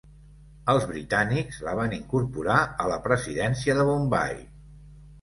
Els 0.71 0.87
britànics 0.91 1.59
la 1.69 1.77
van 1.81 1.95
incorporar 1.99 2.57
a 2.87 2.91
la 2.95 3.01
Presidència 3.07 3.81
de 3.83 3.91
Bombai. 3.95 4.39